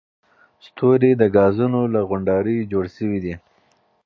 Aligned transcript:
ستوري 0.65 1.11
د 1.17 1.23
ګازونو 1.35 1.81
له 1.93 2.01
غونډاریو 2.09 2.69
جوړ 2.71 2.85
شوي 2.95 3.19
دي. 3.25 3.33